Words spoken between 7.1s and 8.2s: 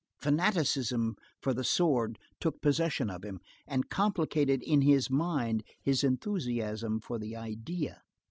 the idea.